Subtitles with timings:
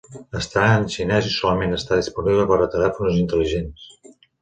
[0.37, 3.91] Està en xinès i solament està disponible per a telèfons intel·ligents.